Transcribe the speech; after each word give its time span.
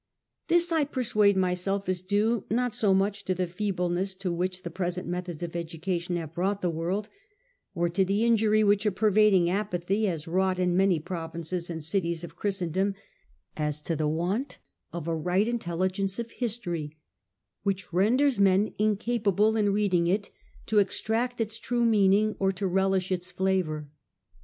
This 0.47 0.71
I 0.71 0.83
persuade 0.85 1.37
myself 1.37 1.87
is 1.87 2.01
due, 2.01 2.45
not 2.49 2.73
so 2.73 2.91
much 2.91 3.23
to 3.25 3.35
the 3.35 3.45
feebleness 3.45 4.15
to 4.15 4.33
which 4.33 4.63
the 4.63 4.71
present 4.71 5.07
methods 5.07 5.43
of 5.43 5.55
education 5.55 6.15
have 6.15 6.33
brought 6.33 6.63
the 6.63 6.71
world, 6.71 7.07
or 7.75 7.87
to 7.89 8.03
the 8.03 8.25
injury 8.25 8.63
which 8.63 8.83
a 8.87 8.91
pervading 8.91 9.47
apathy 9.47 10.05
has 10.05 10.27
wrought 10.27 10.57
in 10.57 10.75
many 10.75 10.97
provinces 10.99 11.69
and 11.69 11.83
cities 11.83 12.23
of 12.23 12.35
Christendom, 12.35 12.95
as 13.55 13.79
to 13.83 13.95
the 13.95 14.07
want 14.07 14.57
of 14.91 15.07
a 15.07 15.13
right 15.15 15.47
intelligence 15.47 16.17
of 16.17 16.31
History, 16.31 16.97
which 17.61 17.93
renders 17.93 18.39
men 18.39 18.73
incapable 18.79 19.55
in 19.55 19.71
reading 19.71 20.07
it 20.07 20.31
to 20.65 20.79
extract 20.79 21.39
its 21.39 21.59
true 21.59 21.85
meaning 21.85 22.35
or 22.39 22.51
to 22.51 22.65
relish 22.65 23.11
its 23.11 23.29
flavour. 23.29 23.87